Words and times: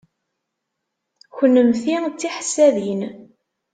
Kennemti 1.37 1.95
d 2.13 2.13
tiḥessadin. 2.19 3.01